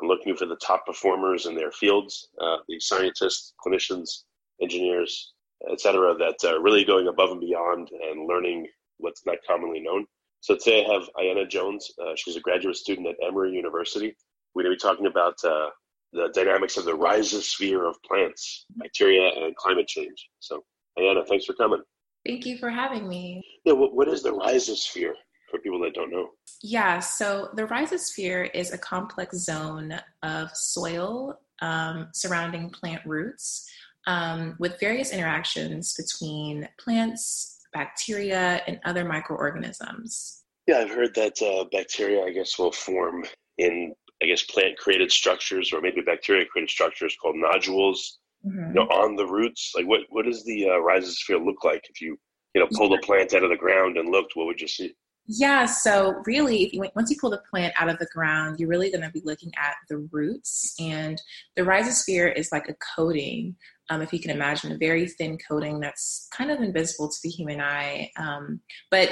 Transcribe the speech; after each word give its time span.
I'm 0.00 0.08
looking 0.08 0.36
for 0.36 0.46
the 0.46 0.56
top 0.56 0.86
performers 0.86 1.46
in 1.46 1.54
their 1.54 1.70
fields, 1.70 2.28
uh, 2.40 2.56
the 2.68 2.80
scientists, 2.80 3.54
clinicians, 3.64 4.24
engineers, 4.60 5.32
etc., 5.70 6.14
that 6.18 6.44
are 6.48 6.62
really 6.62 6.84
going 6.84 7.08
above 7.08 7.30
and 7.30 7.40
beyond 7.40 7.90
and 7.90 8.26
learning 8.26 8.66
what's 8.98 9.24
not 9.26 9.38
commonly 9.46 9.80
known. 9.80 10.06
So 10.40 10.56
today 10.56 10.84
I 10.84 10.92
have 10.92 11.08
Ayanna 11.18 11.48
Jones. 11.48 11.90
Uh, 12.00 12.12
she's 12.16 12.36
a 12.36 12.40
graduate 12.40 12.76
student 12.76 13.06
at 13.06 13.16
Emory 13.24 13.52
University. 13.52 14.16
We're 14.54 14.64
going 14.64 14.76
to 14.76 14.84
be 14.84 14.88
talking 14.88 15.06
about 15.06 15.34
uh, 15.44 15.70
the 16.12 16.30
dynamics 16.34 16.76
of 16.76 16.84
the 16.84 16.96
rhizosphere 16.96 17.88
of 17.88 17.96
plants, 18.02 18.66
bacteria, 18.76 19.30
and 19.36 19.54
climate 19.56 19.86
change. 19.86 20.28
So, 20.40 20.64
Ayanna, 20.98 21.26
thanks 21.28 21.44
for 21.44 21.54
coming. 21.54 21.82
Thank 22.26 22.44
you 22.44 22.58
for 22.58 22.70
having 22.70 23.08
me. 23.08 23.42
Yeah, 23.64 23.74
what, 23.74 23.94
what 23.94 24.08
is 24.08 24.22
the 24.22 24.30
rhizosphere? 24.30 25.14
for 25.52 25.60
people 25.60 25.78
that 25.80 25.94
don't 25.94 26.10
know? 26.10 26.30
Yeah, 26.62 27.00
so 27.00 27.48
the 27.54 27.66
rhizosphere 27.66 28.48
is 28.54 28.72
a 28.72 28.78
complex 28.78 29.36
zone 29.38 29.94
of 30.22 30.56
soil 30.56 31.40
um, 31.60 32.08
surrounding 32.12 32.70
plant 32.70 33.02
roots 33.04 33.68
um, 34.06 34.56
with 34.58 34.78
various 34.78 35.12
interactions 35.12 35.94
between 35.94 36.68
plants, 36.78 37.60
bacteria, 37.72 38.62
and 38.66 38.78
other 38.84 39.04
microorganisms. 39.04 40.42
Yeah, 40.66 40.78
I've 40.78 40.90
heard 40.90 41.14
that 41.14 41.40
uh, 41.42 41.64
bacteria, 41.72 42.22
I 42.22 42.30
guess, 42.30 42.58
will 42.58 42.72
form 42.72 43.24
in, 43.58 43.92
I 44.22 44.26
guess, 44.26 44.42
plant 44.42 44.78
created 44.78 45.10
structures 45.10 45.72
or 45.72 45.80
maybe 45.80 46.00
bacteria 46.00 46.46
created 46.46 46.70
structures 46.70 47.16
called 47.20 47.36
nodules. 47.36 48.18
Mm-hmm. 48.46 48.68
You 48.68 48.74
know, 48.74 48.82
on 48.82 49.16
the 49.16 49.26
roots, 49.26 49.72
like 49.76 49.86
what 49.86 50.00
what 50.10 50.24
does 50.24 50.44
the 50.44 50.68
uh, 50.68 50.72
rhizosphere 50.72 51.44
look 51.44 51.62
like 51.62 51.84
if 51.88 52.00
you 52.00 52.18
you 52.54 52.60
know 52.60 52.66
pull 52.72 52.90
yeah. 52.90 52.96
the 52.96 53.06
plant 53.06 53.34
out 53.34 53.44
of 53.44 53.50
the 53.50 53.56
ground 53.56 53.96
and 53.96 54.10
looked? 54.10 54.34
What 54.34 54.46
would 54.46 54.60
you 54.60 54.66
see? 54.66 54.92
Yeah, 55.26 55.66
so 55.66 56.20
really, 56.26 56.64
if 56.64 56.72
you, 56.72 56.84
once 56.96 57.10
you 57.10 57.16
pull 57.20 57.30
the 57.30 57.42
plant 57.48 57.74
out 57.78 57.88
of 57.88 57.98
the 57.98 58.08
ground, 58.12 58.58
you're 58.58 58.68
really 58.68 58.90
going 58.90 59.04
to 59.04 59.10
be 59.10 59.22
looking 59.24 59.52
at 59.56 59.76
the 59.88 59.98
roots. 60.10 60.74
And 60.80 61.20
the 61.56 61.62
rhizosphere 61.62 62.36
is 62.36 62.50
like 62.50 62.68
a 62.68 62.76
coating, 62.96 63.54
um, 63.88 64.02
if 64.02 64.12
you 64.12 64.18
can 64.18 64.32
imagine, 64.32 64.72
a 64.72 64.78
very 64.78 65.06
thin 65.06 65.38
coating 65.38 65.80
that's 65.80 66.28
kind 66.32 66.50
of 66.50 66.60
invisible 66.60 67.08
to 67.08 67.18
the 67.22 67.28
human 67.28 67.60
eye. 67.60 68.10
Um, 68.16 68.60
but 68.90 69.10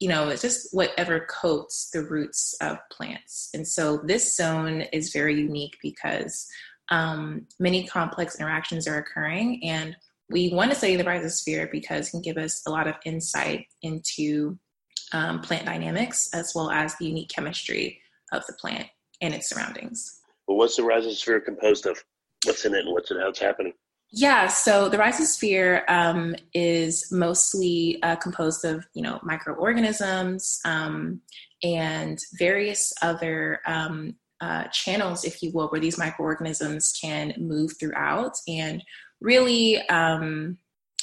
you 0.00 0.08
know, 0.08 0.28
it's 0.28 0.42
just 0.42 0.68
whatever 0.72 1.26
coats 1.28 1.90
the 1.92 2.04
roots 2.04 2.54
of 2.60 2.78
plants. 2.92 3.50
And 3.52 3.66
so 3.66 3.98
this 4.04 4.36
zone 4.36 4.82
is 4.92 5.12
very 5.12 5.34
unique 5.34 5.76
because 5.82 6.46
um, 6.90 7.46
many 7.58 7.86
complex 7.86 8.38
interactions 8.38 8.86
are 8.86 8.98
occurring. 8.98 9.60
And 9.64 9.96
we 10.30 10.50
want 10.52 10.70
to 10.70 10.76
study 10.76 10.94
the 10.94 11.04
rhizosphere 11.04 11.70
because 11.70 12.08
it 12.08 12.10
can 12.12 12.22
give 12.22 12.36
us 12.36 12.62
a 12.66 12.70
lot 12.70 12.86
of 12.86 12.94
insight 13.04 13.66
into 13.82 14.56
um, 15.12 15.40
plant 15.40 15.66
dynamics 15.66 16.30
as 16.34 16.52
well 16.54 16.70
as 16.70 16.94
the 16.96 17.06
unique 17.06 17.28
chemistry 17.28 18.00
of 18.32 18.44
the 18.46 18.52
plant 18.54 18.86
and 19.20 19.34
its 19.34 19.48
surroundings. 19.48 20.20
Well, 20.46 20.56
what's 20.56 20.76
the 20.76 20.82
rhizosphere 20.82 21.44
composed 21.44 21.86
of? 21.86 22.02
What's 22.44 22.64
in 22.64 22.74
it 22.74 22.84
and 22.84 22.92
what's 22.92 23.10
it, 23.10 23.18
how 23.20 23.28
it's 23.28 23.40
happening? 23.40 23.72
Yeah, 24.10 24.46
so 24.46 24.88
the 24.88 24.96
rhizosphere 24.96 25.88
um, 25.90 26.34
is 26.54 27.12
mostly 27.12 28.02
uh, 28.02 28.16
composed 28.16 28.64
of, 28.64 28.86
you 28.94 29.02
know, 29.02 29.20
microorganisms 29.22 30.60
um, 30.64 31.20
and 31.62 32.18
various 32.38 32.92
other 33.02 33.60
um, 33.66 34.14
uh, 34.40 34.64
channels, 34.68 35.24
if 35.24 35.42
you 35.42 35.50
will, 35.52 35.68
where 35.68 35.80
these 35.80 35.98
microorganisms 35.98 36.96
can 36.98 37.34
move 37.36 37.72
throughout 37.78 38.36
and 38.46 38.82
really 39.20 39.86
um, 39.88 40.56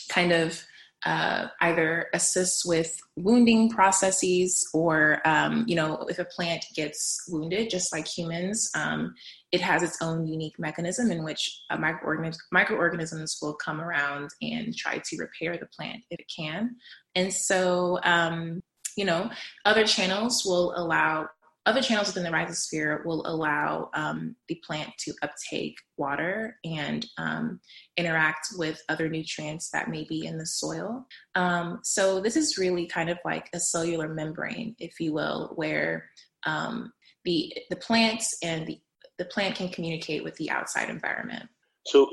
kind 0.09 0.31
of 0.31 0.63
uh, 1.05 1.47
either 1.61 2.07
assist 2.13 2.63
with 2.65 2.97
wounding 3.15 3.69
processes 3.69 4.67
or 4.73 5.21
um, 5.25 5.63
you 5.67 5.75
know 5.75 6.05
if 6.09 6.19
a 6.19 6.25
plant 6.25 6.65
gets 6.75 7.23
wounded 7.27 7.69
just 7.69 7.93
like 7.93 8.07
humans 8.07 8.69
um, 8.75 9.13
it 9.51 9.61
has 9.61 9.83
its 9.83 9.97
own 10.01 10.27
unique 10.27 10.57
mechanism 10.59 11.11
in 11.11 11.23
which 11.23 11.61
microorganisms, 11.79 12.43
microorganisms 12.51 13.37
will 13.41 13.53
come 13.53 13.79
around 13.79 14.29
and 14.41 14.75
try 14.75 14.97
to 14.97 15.17
repair 15.17 15.57
the 15.57 15.67
plant 15.67 16.03
if 16.09 16.19
it 16.19 16.25
can. 16.35 16.75
And 17.13 17.31
so 17.31 17.99
um, 18.03 18.61
you 18.97 19.05
know 19.05 19.29
other 19.65 19.85
channels 19.85 20.43
will 20.45 20.73
allow 20.75 21.27
other 21.65 21.81
channels 21.81 22.07
within 22.07 22.23
the 22.23 22.29
rhizosphere 22.29 23.03
will 23.05 23.25
allow 23.25 23.89
um, 23.93 24.35
the 24.47 24.61
plant 24.65 24.91
to 24.99 25.13
uptake 25.23 25.75
water 25.97 26.57
and 26.63 27.05
um, 27.17 27.59
interact 27.97 28.49
with 28.57 28.81
other 28.87 29.09
nutrients 29.09 29.69
that 29.71 29.89
may 29.89 30.03
be 30.03 30.25
in 30.25 30.37
the 30.37 30.45
soil. 30.45 31.05
Um, 31.33 31.79
so, 31.83 32.19
this 32.19 32.35
is 32.35 32.57
really 32.57 32.85
kind 32.85 33.09
of 33.09 33.17
like 33.25 33.49
a 33.53 33.59
cellular 33.59 34.07
membrane, 34.07 34.75
if 34.79 34.99
you 34.99 35.13
will, 35.13 35.53
where 35.55 36.07
um, 36.45 36.91
the, 37.23 37.51
the 37.69 37.75
plants 37.77 38.37
and 38.43 38.67
the, 38.67 38.79
the 39.17 39.25
plant 39.25 39.55
can 39.55 39.69
communicate 39.69 40.23
with 40.23 40.35
the 40.35 40.51
outside 40.51 40.89
environment. 40.89 41.49
So, 41.87 42.07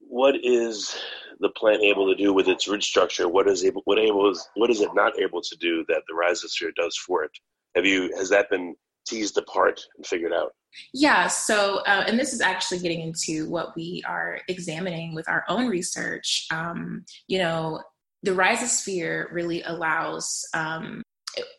what 0.00 0.34
is 0.42 0.98
the 1.40 1.50
plant 1.50 1.82
able 1.82 2.08
to 2.08 2.14
do 2.14 2.32
with 2.32 2.48
its 2.48 2.68
root 2.68 2.82
structure? 2.82 3.28
What 3.28 3.48
is 3.48 3.64
able, 3.64 3.82
what 3.84 3.98
able 3.98 4.34
what 4.54 4.70
is 4.70 4.80
it 4.80 4.90
not 4.94 5.18
able 5.18 5.40
to 5.40 5.56
do 5.56 5.84
that 5.88 6.02
the 6.08 6.14
rhizosphere 6.14 6.74
does 6.74 6.96
for 6.96 7.24
it? 7.24 7.30
Have 7.74 7.86
you 7.86 8.10
has 8.16 8.28
that 8.30 8.50
been 8.50 8.74
teased 9.08 9.38
apart 9.38 9.80
and 9.96 10.06
figured 10.06 10.32
out? 10.32 10.52
Yeah, 10.92 11.26
so, 11.28 11.78
uh, 11.86 12.04
and 12.06 12.18
this 12.18 12.32
is 12.32 12.40
actually 12.40 12.80
getting 12.80 13.00
into 13.00 13.48
what 13.48 13.74
we 13.74 14.02
are 14.06 14.40
examining 14.48 15.14
with 15.14 15.28
our 15.28 15.44
own 15.48 15.66
research. 15.68 16.46
Um, 16.50 17.04
you 17.26 17.38
know, 17.38 17.82
the 18.22 18.32
rhizosphere 18.32 19.32
really 19.32 19.62
allows, 19.62 20.44
um, 20.54 21.02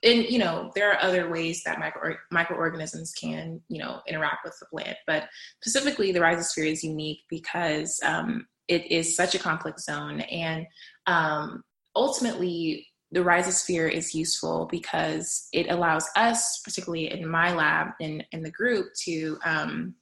and 0.03 0.23
you 0.25 0.39
know, 0.39 0.71
there 0.75 0.91
are 0.91 1.01
other 1.01 1.29
ways 1.29 1.63
that 1.63 1.79
micro, 1.79 2.15
microorganisms 2.31 3.13
can, 3.13 3.61
you 3.69 3.79
know, 3.79 4.01
interact 4.07 4.43
with 4.43 4.57
the 4.59 4.65
plant, 4.67 4.97
but 5.07 5.27
specifically 5.61 6.11
the 6.11 6.19
rhizosphere 6.19 6.71
is 6.71 6.83
unique 6.83 7.21
because 7.29 7.99
um, 8.03 8.45
it 8.67 8.89
is 8.91 9.15
such 9.15 9.35
a 9.35 9.39
complex 9.39 9.85
zone. 9.85 10.21
And 10.21 10.65
um, 11.07 11.63
ultimately, 11.95 12.88
the 13.11 13.21
rhizosphere 13.21 13.91
is 13.91 14.13
useful 14.13 14.67
because 14.71 15.47
it 15.51 15.69
allows 15.69 16.07
us, 16.15 16.59
particularly 16.59 17.11
in 17.11 17.27
my 17.27 17.53
lab 17.53 17.89
and 17.99 18.21
in, 18.31 18.39
in 18.39 18.43
the 18.43 18.51
group, 18.51 18.93
to 19.05 19.37
um, 19.43 19.95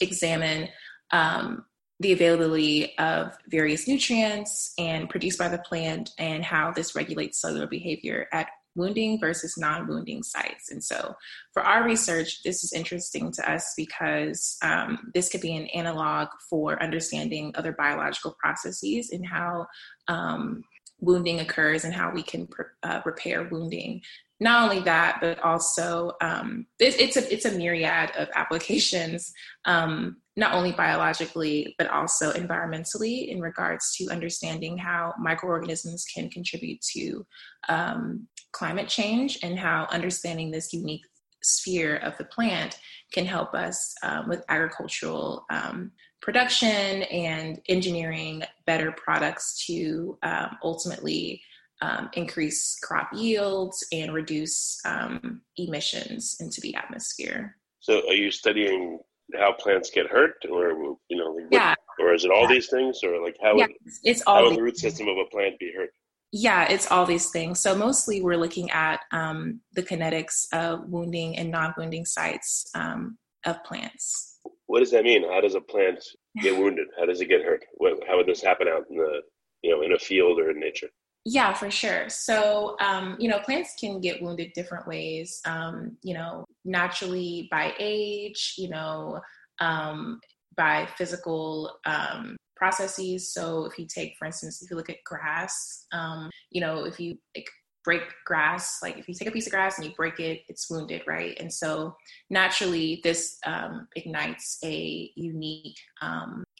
examine 0.00 0.68
um, 1.10 1.64
the 2.00 2.12
availability 2.12 2.96
of 2.98 3.36
various 3.48 3.86
nutrients 3.86 4.72
and 4.78 5.08
produced 5.08 5.38
by 5.38 5.48
the 5.48 5.58
plant 5.58 6.10
and 6.18 6.44
how 6.44 6.72
this 6.72 6.96
regulates 6.96 7.40
cellular 7.40 7.66
behavior 7.66 8.26
at 8.32 8.48
wounding 8.76 9.20
versus 9.20 9.56
non-wounding 9.56 10.22
sites. 10.22 10.70
And 10.70 10.82
so 10.82 11.14
for 11.52 11.62
our 11.62 11.84
research, 11.84 12.42
this 12.42 12.64
is 12.64 12.72
interesting 12.72 13.30
to 13.32 13.50
us 13.50 13.72
because 13.76 14.56
um, 14.62 15.12
this 15.14 15.28
could 15.28 15.40
be 15.40 15.56
an 15.56 15.66
analog 15.68 16.28
for 16.50 16.82
understanding 16.82 17.52
other 17.54 17.72
biological 17.72 18.36
processes 18.40 19.10
and 19.10 19.24
how 19.24 19.66
um, 20.08 20.64
wounding 21.04 21.40
occurs 21.40 21.84
and 21.84 21.94
how 21.94 22.10
we 22.12 22.22
can 22.22 22.48
uh, 22.82 23.00
repair 23.04 23.48
wounding. 23.50 24.00
Not 24.40 24.64
only 24.64 24.82
that, 24.82 25.18
but 25.20 25.38
also 25.40 26.12
um, 26.20 26.66
it's, 26.80 27.16
a 27.16 27.32
it's 27.32 27.44
a 27.44 27.52
myriad 27.52 28.10
of 28.16 28.28
applications, 28.34 29.32
um, 29.64 30.16
not 30.36 30.52
only 30.52 30.72
biologically 30.72 31.74
but 31.78 31.88
also 31.88 32.32
environmentally, 32.32 33.28
in 33.28 33.40
regards 33.40 33.94
to 33.96 34.10
understanding 34.10 34.76
how 34.76 35.14
microorganisms 35.18 36.04
can 36.12 36.28
contribute 36.30 36.80
to 36.94 37.24
um, 37.68 38.26
climate 38.52 38.88
change 38.88 39.38
and 39.42 39.58
how 39.58 39.86
understanding 39.90 40.50
this 40.50 40.72
unique 40.72 41.04
sphere 41.42 41.96
of 41.96 42.16
the 42.18 42.24
plant 42.24 42.78
can 43.12 43.24
help 43.24 43.54
us 43.54 43.94
um, 44.02 44.28
with 44.28 44.42
agricultural 44.48 45.44
um, 45.50 45.92
production 46.24 47.02
and 47.02 47.60
engineering 47.68 48.42
better 48.64 48.90
products 48.92 49.62
to 49.66 50.18
um, 50.22 50.56
ultimately 50.62 51.42
um, 51.82 52.08
increase 52.14 52.78
crop 52.82 53.10
yields 53.12 53.86
and 53.92 54.14
reduce 54.14 54.80
um, 54.86 55.42
emissions 55.58 56.38
into 56.40 56.62
the 56.62 56.74
atmosphere. 56.76 57.56
So, 57.80 58.08
are 58.08 58.14
you 58.14 58.30
studying 58.30 59.00
how 59.34 59.52
plants 59.52 59.90
get 59.90 60.06
hurt, 60.06 60.36
or 60.50 60.70
you 61.10 61.16
know, 61.18 61.38
yeah, 61.50 61.74
or 61.98 62.08
or 62.08 62.14
is 62.14 62.24
it 62.24 62.30
all 62.30 62.42
yeah. 62.42 62.54
these 62.54 62.70
things, 62.70 63.00
or 63.04 63.22
like 63.22 63.36
how 63.42 63.54
yeah, 63.56 63.66
would 63.66 63.76
it's 64.02 64.22
all 64.26 64.36
how 64.36 64.44
would 64.44 64.56
the 64.56 64.62
root 64.62 64.78
system 64.78 65.08
of 65.08 65.18
a 65.18 65.26
plant 65.30 65.58
be 65.58 65.72
hurt? 65.76 65.90
Yeah, 66.32 66.66
it's 66.70 66.90
all 66.90 67.04
these 67.04 67.30
things. 67.30 67.60
So 67.60 67.76
mostly 67.76 68.22
we're 68.22 68.38
looking 68.38 68.70
at 68.70 69.00
um, 69.12 69.60
the 69.74 69.82
kinetics 69.82 70.46
of 70.52 70.88
wounding 70.88 71.36
and 71.36 71.50
non-wounding 71.50 72.06
sites 72.06 72.66
um, 72.74 73.18
of 73.44 73.62
plants. 73.62 74.33
What 74.74 74.80
does 74.80 74.90
that 74.90 75.04
mean? 75.04 75.22
How 75.22 75.40
does 75.40 75.54
a 75.54 75.60
plant 75.60 76.02
get 76.42 76.58
wounded? 76.58 76.88
How 76.98 77.06
does 77.06 77.20
it 77.20 77.28
get 77.28 77.42
hurt? 77.44 77.64
How 78.08 78.16
would 78.16 78.26
this 78.26 78.42
happen 78.42 78.66
out 78.66 78.82
in 78.90 78.96
the 78.96 79.20
you 79.62 79.70
know 79.70 79.82
in 79.82 79.92
a 79.92 79.98
field 80.00 80.40
or 80.40 80.50
in 80.50 80.58
nature? 80.58 80.88
Yeah, 81.24 81.52
for 81.52 81.70
sure. 81.70 82.08
So, 82.08 82.74
um, 82.80 83.16
you 83.20 83.28
know, 83.28 83.38
plants 83.38 83.74
can 83.78 84.00
get 84.00 84.20
wounded 84.20 84.50
different 84.52 84.88
ways, 84.88 85.40
um, 85.44 85.96
you 86.02 86.12
know, 86.12 86.44
naturally 86.64 87.46
by 87.52 87.72
age, 87.78 88.54
you 88.58 88.68
know, 88.68 89.20
um, 89.60 90.18
by 90.56 90.88
physical 90.98 91.78
um, 91.86 92.36
processes. 92.56 93.32
So, 93.32 93.66
if 93.66 93.78
you 93.78 93.86
take, 93.86 94.16
for 94.18 94.24
instance, 94.24 94.60
if 94.60 94.72
you 94.72 94.76
look 94.76 94.90
at 94.90 95.04
grass, 95.06 95.86
um, 95.92 96.30
you 96.50 96.60
know, 96.60 96.82
if 96.84 96.98
you 96.98 97.16
like, 97.36 97.48
break 97.84 98.02
grass, 98.24 98.80
like 98.82 98.98
if 98.98 99.08
you 99.08 99.14
take 99.14 99.28
a 99.28 99.32
piece 99.32 99.46
of 99.46 99.52
grass 99.52 99.78
and 99.78 99.86
you 99.86 99.94
break 99.94 100.18
it, 100.18 100.42
it's 100.48 100.70
wounded, 100.70 101.02
right? 101.06 101.36
And 101.38 101.52
so, 101.52 101.96
naturally, 102.30 103.00
this 103.04 103.38
um, 103.46 103.86
ignites 103.94 104.58
a 104.64 105.10
unique 105.14 105.78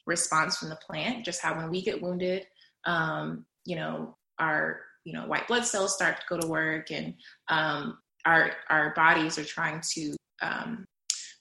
response 0.06 0.58
from 0.58 0.68
the 0.68 0.76
plant, 0.76 1.24
just 1.24 1.40
how 1.40 1.56
when 1.56 1.70
we 1.70 1.82
get 1.82 2.00
wounded, 2.00 2.46
you 3.66 3.76
know, 3.76 4.16
our 4.38 4.80
you 5.04 5.12
know 5.12 5.26
white 5.26 5.46
blood 5.46 5.64
cells 5.64 5.94
start 5.94 6.16
to 6.16 6.22
go 6.28 6.38
to 6.38 6.46
work 6.46 6.90
and 6.90 7.14
um, 7.48 7.98
our 8.24 8.52
our 8.70 8.92
bodies 8.94 9.38
are 9.38 9.44
trying 9.44 9.80
to 9.92 10.14
um, 10.42 10.84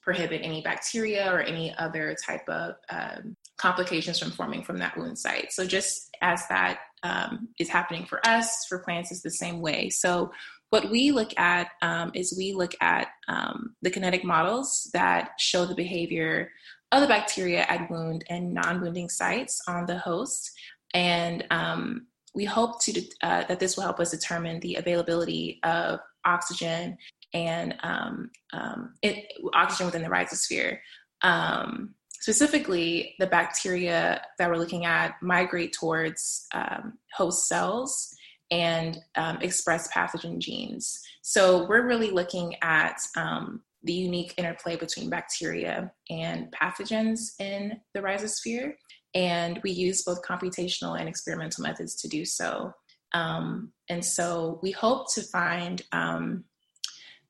prohibit 0.01 0.41
any 0.43 0.61
bacteria 0.61 1.31
or 1.31 1.41
any 1.41 1.73
other 1.77 2.15
type 2.25 2.47
of 2.49 2.75
um, 2.89 3.35
complications 3.57 4.19
from 4.19 4.31
forming 4.31 4.63
from 4.63 4.77
that 4.77 4.97
wound 4.97 5.17
site. 5.17 5.51
So 5.51 5.65
just 5.65 6.09
as 6.21 6.47
that 6.47 6.79
um, 7.03 7.49
is 7.59 7.69
happening 7.69 8.05
for 8.05 8.25
us 8.25 8.65
for 8.67 8.79
plants 8.79 9.11
is 9.11 9.21
the 9.21 9.31
same 9.31 9.61
way. 9.61 9.89
So 9.89 10.31
what 10.69 10.89
we 10.89 11.11
look 11.11 11.37
at 11.37 11.67
um, 11.81 12.11
is 12.15 12.33
we 12.35 12.53
look 12.53 12.73
at 12.81 13.09
um, 13.27 13.75
the 13.83 13.91
kinetic 13.91 14.23
models 14.23 14.89
that 14.93 15.31
show 15.39 15.65
the 15.65 15.75
behavior 15.75 16.49
of 16.91 17.01
the 17.01 17.07
bacteria 17.07 17.61
at 17.69 17.89
wound 17.91 18.23
and 18.29 18.53
non-wounding 18.53 19.09
sites 19.09 19.61
on 19.67 19.85
the 19.85 19.97
host. 19.97 20.51
And 20.93 21.45
um, 21.51 22.07
we 22.33 22.45
hope 22.45 22.81
to 22.83 23.01
uh, 23.21 23.43
that 23.43 23.59
this 23.59 23.75
will 23.75 23.83
help 23.83 23.99
us 23.99 24.11
determine 24.11 24.59
the 24.61 24.75
availability 24.75 25.59
of 25.63 25.99
oxygen 26.25 26.97
and 27.33 27.75
um, 27.83 28.31
um, 28.53 28.93
it, 29.01 29.25
oxygen 29.53 29.87
within 29.87 30.01
the 30.01 30.09
rhizosphere. 30.09 30.79
Um, 31.21 31.93
specifically, 32.23 33.15
the 33.19 33.27
bacteria 33.27 34.21
that 34.39 34.49
we're 34.49 34.55
looking 34.55 34.85
at 34.85 35.21
migrate 35.21 35.73
towards 35.73 36.47
um, 36.53 36.93
host 37.13 37.49
cells 37.49 38.15
and 38.49 38.97
um, 39.15 39.39
express 39.41 39.91
pathogen 39.91 40.37
genes. 40.37 41.01
So 41.21 41.67
we're 41.67 41.85
really 41.85 42.11
looking 42.11 42.55
at 42.61 42.95
um, 43.17 43.61
the 43.83 43.91
unique 43.91 44.35
interplay 44.37 44.77
between 44.77 45.09
bacteria 45.09 45.91
and 46.09 46.47
pathogens 46.53 47.33
in 47.41 47.81
the 47.93 47.99
rhizosphere 47.99 48.75
and 49.13 49.59
we 49.61 49.71
use 49.71 50.03
both 50.03 50.23
computational 50.23 50.97
and 50.97 51.09
experimental 51.09 51.61
methods 51.61 51.93
to 51.95 52.07
do 52.07 52.23
so. 52.23 52.73
Um, 53.13 53.73
and 53.89 54.03
so 54.03 54.61
we 54.63 54.71
hope 54.71 55.13
to 55.15 55.23
find, 55.23 55.81
um, 55.91 56.45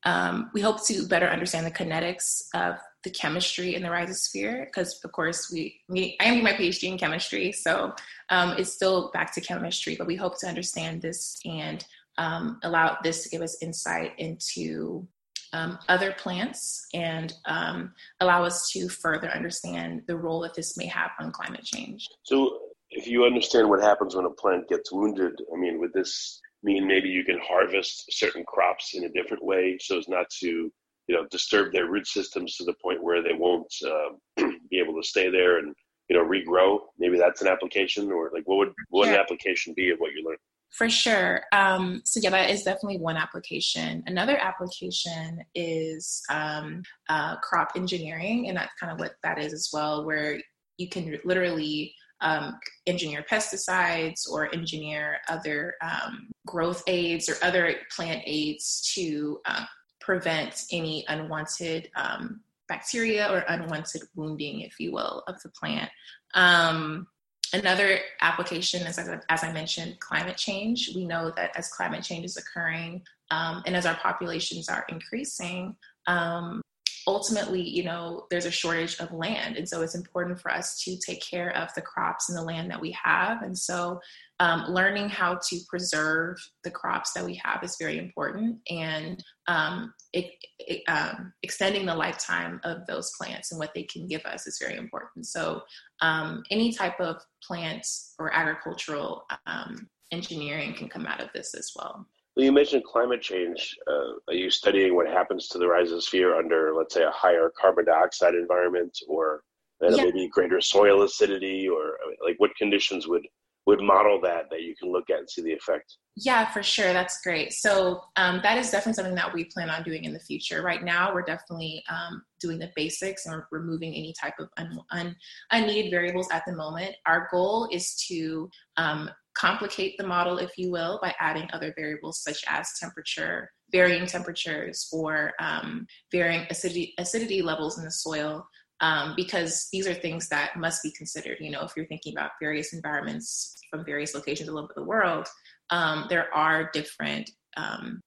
um, 0.04 0.50
we 0.54 0.60
hope 0.60 0.86
to 0.86 1.04
better 1.08 1.26
understand 1.26 1.66
the 1.66 1.72
kinetics 1.72 2.42
of 2.54 2.76
the 3.04 3.10
chemistry 3.10 3.74
in 3.74 3.82
the 3.82 3.88
rhizosphere, 3.88 4.66
because 4.66 5.00
of 5.04 5.12
course 5.12 5.50
we, 5.52 5.80
we, 5.88 6.16
I 6.20 6.24
am 6.24 6.34
doing 6.34 6.44
my 6.44 6.54
PhD 6.54 6.84
in 6.84 6.98
chemistry, 6.98 7.52
so 7.52 7.94
um, 8.30 8.54
it's 8.58 8.72
still 8.72 9.10
back 9.12 9.32
to 9.34 9.40
chemistry, 9.40 9.94
but 9.96 10.06
we 10.06 10.16
hope 10.16 10.38
to 10.40 10.48
understand 10.48 11.02
this 11.02 11.38
and 11.44 11.84
um, 12.18 12.58
allow 12.62 12.96
this 13.02 13.22
to 13.24 13.28
give 13.28 13.42
us 13.42 13.62
insight 13.62 14.12
into 14.18 15.06
um, 15.52 15.78
other 15.88 16.12
plants 16.12 16.86
and 16.94 17.32
um, 17.44 17.92
allow 18.20 18.44
us 18.44 18.70
to 18.72 18.88
further 18.88 19.30
understand 19.30 20.02
the 20.06 20.16
role 20.16 20.40
that 20.40 20.54
this 20.54 20.76
may 20.76 20.86
have 20.86 21.12
on 21.20 21.30
climate 21.30 21.64
change. 21.64 22.08
So, 22.24 22.58
if 22.90 23.08
you 23.08 23.24
understand 23.24 23.68
what 23.68 23.82
happens 23.82 24.14
when 24.14 24.24
a 24.24 24.30
plant 24.30 24.68
gets 24.68 24.92
wounded, 24.92 25.32
I 25.52 25.58
mean, 25.58 25.80
would 25.80 25.92
this 25.92 26.40
mean 26.62 26.86
maybe 26.86 27.08
you 27.08 27.24
can 27.24 27.38
harvest 27.42 28.04
certain 28.10 28.44
crops 28.44 28.94
in 28.94 29.04
a 29.04 29.08
different 29.08 29.44
way 29.44 29.76
so 29.80 29.98
as 29.98 30.08
not 30.08 30.26
to, 30.40 30.72
you 31.06 31.14
know, 31.14 31.26
disturb 31.30 31.72
their 31.72 31.90
root 31.90 32.06
systems 32.06 32.56
to 32.56 32.64
the 32.64 32.74
point 32.82 33.02
where 33.02 33.22
they 33.22 33.34
won't 33.34 33.72
uh, 33.84 34.46
be 34.70 34.78
able 34.78 34.94
to 34.94 35.06
stay 35.06 35.30
there 35.30 35.58
and 35.58 35.74
you 36.08 36.16
know 36.16 36.24
regrow? 36.24 36.78
Maybe 36.98 37.18
that's 37.18 37.42
an 37.42 37.48
application, 37.48 38.10
or 38.10 38.30
like 38.34 38.44
what 38.46 38.58
would 38.58 38.72
what 38.90 39.06
would 39.06 39.14
an 39.14 39.20
application 39.20 39.74
be 39.76 39.90
of 39.90 39.98
what 39.98 40.12
you 40.12 40.24
learned? 40.26 40.38
For 40.70 40.90
sure. 40.90 41.42
Um, 41.52 42.02
so 42.04 42.18
yeah, 42.20 42.30
that 42.30 42.50
is 42.50 42.64
definitely 42.64 42.98
one 42.98 43.16
application. 43.16 44.02
Another 44.06 44.36
application 44.36 45.38
is 45.54 46.20
um, 46.30 46.82
uh, 47.08 47.36
crop 47.36 47.72
engineering, 47.76 48.48
and 48.48 48.56
that's 48.56 48.72
kind 48.80 48.92
of 48.92 48.98
what 48.98 49.14
that 49.22 49.38
is 49.38 49.52
as 49.52 49.70
well, 49.72 50.04
where 50.04 50.40
you 50.76 50.88
can 50.88 51.16
literally 51.24 51.94
um, 52.20 52.58
engineer 52.86 53.24
pesticides 53.30 54.28
or 54.28 54.52
engineer 54.52 55.18
other 55.28 55.74
um, 55.80 56.30
growth 56.46 56.82
aids 56.88 57.28
or 57.28 57.36
other 57.42 57.76
plant 57.94 58.22
aids 58.26 58.92
to 58.94 59.38
uh, 59.46 59.64
prevent 60.04 60.64
any 60.72 61.04
unwanted 61.08 61.90
um, 61.96 62.40
bacteria 62.68 63.30
or 63.30 63.44
unwanted 63.48 64.02
wounding, 64.14 64.60
if 64.60 64.78
you 64.78 64.92
will, 64.92 65.22
of 65.26 65.40
the 65.42 65.48
plant. 65.50 65.90
Um, 66.34 67.06
Another 67.54 68.00
application 68.20 68.84
is, 68.84 68.98
as 68.98 69.44
I 69.44 69.52
mentioned, 69.52 70.00
climate 70.00 70.36
change. 70.36 70.90
We 70.92 71.04
know 71.04 71.32
that 71.36 71.56
as 71.56 71.68
climate 71.68 72.02
change 72.02 72.24
is 72.24 72.36
occurring 72.36 73.02
um, 73.30 73.62
and 73.64 73.76
as 73.76 73.86
our 73.86 73.94
populations 73.94 74.68
are 74.68 74.84
increasing, 74.88 75.76
um, 76.08 76.60
ultimately, 77.06 77.62
you 77.62 77.84
know, 77.84 78.26
there's 78.28 78.46
a 78.46 78.50
shortage 78.50 78.98
of 78.98 79.12
land. 79.12 79.56
And 79.56 79.68
so 79.68 79.82
it's 79.82 79.94
important 79.94 80.40
for 80.40 80.50
us 80.50 80.82
to 80.82 80.96
take 80.96 81.22
care 81.22 81.56
of 81.56 81.72
the 81.74 81.82
crops 81.82 82.28
and 82.28 82.36
the 82.36 82.42
land 82.42 82.72
that 82.72 82.80
we 82.80 82.90
have. 82.92 83.42
And 83.42 83.56
so 83.56 84.00
um, 84.44 84.66
learning 84.68 85.08
how 85.08 85.38
to 85.48 85.58
preserve 85.70 86.36
the 86.64 86.70
crops 86.70 87.14
that 87.14 87.24
we 87.24 87.40
have 87.42 87.64
is 87.64 87.76
very 87.80 87.96
important. 87.96 88.58
And 88.68 89.24
um, 89.48 89.94
it, 90.12 90.32
it, 90.58 90.82
um, 90.86 91.32
extending 91.42 91.86
the 91.86 91.94
lifetime 91.94 92.60
of 92.62 92.86
those 92.86 93.10
plants 93.18 93.52
and 93.52 93.58
what 93.58 93.72
they 93.74 93.84
can 93.84 94.06
give 94.06 94.20
us 94.26 94.46
is 94.46 94.58
very 94.60 94.76
important. 94.76 95.26
So 95.26 95.62
um, 96.02 96.42
any 96.50 96.74
type 96.74 97.00
of 97.00 97.16
plants 97.42 98.14
or 98.18 98.34
agricultural 98.34 99.24
um, 99.46 99.88
engineering 100.12 100.74
can 100.74 100.90
come 100.90 101.06
out 101.06 101.22
of 101.22 101.30
this 101.34 101.54
as 101.54 101.70
well. 101.74 102.06
Well, 102.36 102.44
you 102.44 102.52
mentioned 102.52 102.84
climate 102.84 103.22
change. 103.22 103.74
Uh, 103.86 104.18
are 104.28 104.34
you 104.34 104.50
studying 104.50 104.94
what 104.94 105.06
happens 105.06 105.48
to 105.48 105.58
the 105.58 105.64
rhizosphere 105.64 106.38
under, 106.38 106.74
let's 106.76 106.92
say, 106.92 107.04
a 107.04 107.10
higher 107.10 107.50
carbon 107.58 107.86
dioxide 107.86 108.34
environment, 108.34 108.98
or 109.08 109.42
yeah. 109.80 110.04
maybe 110.04 110.28
greater 110.28 110.60
soil 110.60 111.02
acidity, 111.02 111.66
or 111.66 111.96
like 112.22 112.34
what 112.38 112.54
conditions 112.56 113.08
would 113.08 113.26
would 113.66 113.80
model 113.80 114.20
that 114.22 114.44
that 114.50 114.62
you 114.62 114.74
can 114.76 114.92
look 114.92 115.10
at 115.10 115.18
and 115.18 115.30
see 115.30 115.42
the 115.42 115.52
effect? 115.52 115.96
Yeah, 116.16 116.50
for 116.52 116.62
sure. 116.62 116.92
That's 116.92 117.20
great. 117.22 117.52
So 117.52 118.00
um, 118.16 118.40
that 118.42 118.56
is 118.56 118.70
definitely 118.70 118.92
something 118.94 119.16
that 119.16 119.32
we 119.32 119.44
plan 119.46 119.68
on 119.68 119.82
doing 119.82 120.04
in 120.04 120.12
the 120.12 120.20
future. 120.20 120.62
Right 120.62 120.84
now, 120.84 121.12
we're 121.12 121.22
definitely 121.22 121.82
um, 121.90 122.22
doing 122.40 122.58
the 122.58 122.70
basics 122.76 123.26
and 123.26 123.42
removing 123.50 123.94
any 123.94 124.14
type 124.20 124.34
of 124.38 124.48
un- 124.56 124.78
un- 124.92 125.16
unneeded 125.50 125.90
variables 125.90 126.28
at 126.30 126.44
the 126.46 126.54
moment. 126.54 126.94
Our 127.06 127.28
goal 127.32 127.68
is 127.72 127.96
to 128.08 128.48
um, 128.76 129.10
complicate 129.34 129.96
the 129.98 130.06
model, 130.06 130.38
if 130.38 130.56
you 130.56 130.70
will, 130.70 131.00
by 131.02 131.12
adding 131.18 131.48
other 131.52 131.74
variables 131.76 132.22
such 132.22 132.44
as 132.46 132.70
temperature, 132.78 133.50
varying 133.72 134.06
temperatures, 134.06 134.88
or 134.92 135.32
um, 135.40 135.84
varying 136.12 136.46
acidity, 136.50 136.94
acidity 136.98 137.42
levels 137.42 137.78
in 137.78 137.84
the 137.84 137.90
soil. 137.90 138.46
Um, 138.84 139.14
because 139.16 139.68
these 139.72 139.86
are 139.86 139.94
things 139.94 140.28
that 140.28 140.58
must 140.58 140.82
be 140.82 140.90
considered. 140.90 141.38
You 141.40 141.50
know, 141.50 141.62
if 141.62 141.72
you're 141.74 141.86
thinking 141.86 142.14
about 142.14 142.32
various 142.38 142.74
environments 142.74 143.56
from 143.70 143.82
various 143.82 144.14
locations 144.14 144.50
all 144.50 144.58
over 144.58 144.74
the 144.76 144.84
world, 144.84 145.26
um, 145.70 146.04
there 146.10 146.26
are 146.34 146.68
different, 146.70 147.30
um, 147.56 148.02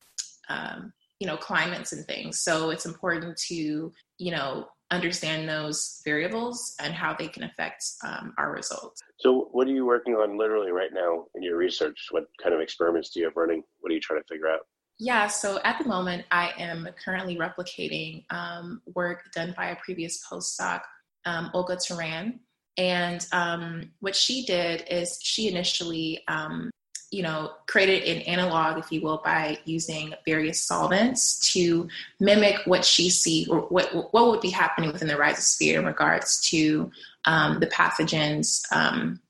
um, 0.49 0.93
you 1.19 1.25
know, 1.25 1.35
climates 1.35 1.93
and 1.93 2.05
things. 2.05 2.41
So 2.41 2.69
it's 2.69 2.85
important 2.85 3.37
to, 3.47 3.91
you 4.19 4.31
know, 4.31 4.67
understand 4.91 5.49
those 5.49 5.99
variables 6.05 6.75
and 6.79 6.93
how 6.93 7.15
they 7.15 7.27
can 7.27 7.41
affect 7.41 7.83
um, 8.05 8.35
our 8.37 8.51
results. 8.51 9.01
So, 9.19 9.49
what 9.53 9.67
are 9.67 9.71
you 9.71 9.87
working 9.87 10.13
on 10.13 10.37
literally 10.37 10.71
right 10.71 10.93
now 10.93 11.25
in 11.33 11.41
your 11.41 11.57
research? 11.57 11.97
What 12.11 12.25
kind 12.41 12.53
of 12.53 12.61
experiments 12.61 13.09
do 13.09 13.21
you 13.21 13.25
have 13.25 13.35
running? 13.35 13.63
What 13.79 13.91
are 13.91 13.95
you 13.95 14.01
trying 14.01 14.21
to 14.21 14.27
figure 14.31 14.47
out? 14.47 14.59
Yeah, 14.99 15.27
so 15.27 15.59
at 15.63 15.77
the 15.77 15.87
moment, 15.87 16.25
I 16.31 16.53
am 16.57 16.89
currently 17.03 17.37
replicating 17.37 18.25
um, 18.31 18.81
work 18.95 19.31
done 19.31 19.53
by 19.55 19.67
a 19.67 19.75
previous 19.75 20.25
postdoc, 20.25 20.81
um, 21.25 21.51
Olga 21.53 21.77
Turan. 21.77 22.39
And 22.77 23.25
um, 23.31 23.91
what 23.99 24.15
she 24.15 24.43
did 24.45 24.85
is 24.89 25.19
she 25.21 25.47
initially 25.47 26.23
um, 26.27 26.71
you 27.09 27.23
know, 27.23 27.51
created 27.67 28.03
an 28.03 28.21
analog, 28.23 28.77
if 28.77 28.91
you 28.91 29.01
will, 29.01 29.21
by 29.23 29.57
using 29.65 30.13
various 30.25 30.61
solvents 30.61 31.53
to 31.53 31.87
mimic 32.19 32.57
what 32.65 32.83
she 32.83 33.09
see 33.09 33.47
or 33.49 33.61
what 33.61 34.13
what 34.13 34.27
would 34.27 34.41
be 34.41 34.49
happening 34.49 34.91
within 34.91 35.07
the 35.07 35.13
rhizosphere 35.13 35.79
in 35.79 35.85
regards 35.85 36.41
to 36.49 36.91
um, 37.25 37.59
the 37.59 37.67
pathogens 37.67 38.61
um, 38.73 39.21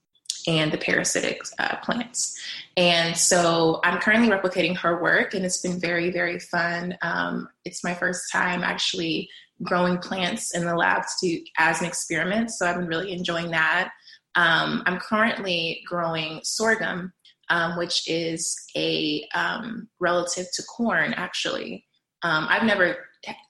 and 0.48 0.72
the 0.72 0.77
parasitic 0.77 1.42
uh, 1.60 1.75
plants. 1.77 2.39
And 2.77 3.16
so 3.16 3.82
I'm 3.84 4.00
currently 4.00 4.30
replicating 4.30 4.75
her 4.77 5.01
work, 5.01 5.34
and 5.34 5.46
it's 5.46 5.62
been 5.62 5.80
very, 5.80 6.10
very 6.10 6.39
fun. 6.39 6.98
Um, 7.01 7.50
it's 7.66 7.84
my 7.84 7.94
first 7.94 8.32
time 8.32 8.63
actually 8.63 9.30
growing 9.63 9.98
plants 9.98 10.56
in 10.56 10.66
the 10.66 10.75
lab 10.75 11.04
to 11.20 11.42
as 11.58 11.82
an 11.82 11.88
experiment, 11.88 12.51
so 12.51 12.66
I've 12.66 12.77
been 12.77 12.88
really 12.88 13.12
enjoying 13.12 13.51
that. 13.51 13.92
Um, 14.36 14.84
I'm 14.86 15.00
currently 15.00 15.84
growing 15.86 16.39
sorghum, 16.44 17.12
um, 17.50 17.77
which 17.77 18.08
is 18.08 18.56
a 18.75 19.27
um, 19.34 19.89
relative 20.00 20.46
to 20.54 20.63
corn, 20.63 21.13
actually. 21.13 21.86
Um, 22.24 22.46
I've 22.50 22.63
never 22.63 22.98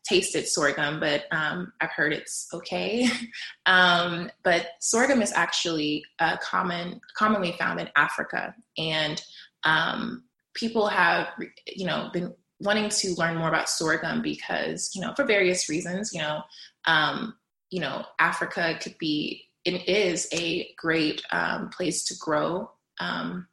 tasted 0.04 0.48
sorghum, 0.48 1.00
but 1.00 1.26
um, 1.32 1.74
I've 1.82 1.92
heard 1.92 2.14
it's 2.14 2.48
okay. 2.54 3.08
um, 3.66 4.30
but 4.44 4.68
sorghum 4.80 5.22
is 5.22 5.34
actually 5.34 6.04
uh, 6.20 6.38
common, 6.38 7.02
commonly 7.16 7.54
found 7.54 7.80
in 7.80 7.90
Africa, 7.96 8.56
and 8.78 9.22
um, 9.64 10.24
people 10.54 10.88
have, 10.88 11.28
you 11.68 11.86
know, 11.86 12.10
been 12.14 12.34
wanting 12.60 12.90
to 12.90 13.14
learn 13.18 13.38
more 13.38 13.48
about 13.48 13.70
sorghum 13.70 14.22
because, 14.22 14.92
you 14.96 15.02
know, 15.02 15.14
for 15.16 15.26
various 15.26 15.70
reasons, 15.70 16.12
you 16.14 16.22
know, 16.22 16.42
um, 16.86 17.36
you 17.70 17.80
know, 17.80 18.06
Africa 18.20 18.78
could 18.82 18.98
be, 18.98 19.46
it 19.66 19.88
is 19.88 20.28
a 20.34 20.70
great 20.78 21.22
um, 21.32 21.70
place 21.70 22.06
to 22.06 22.16
grow 22.20 22.72
um, 23.00 23.48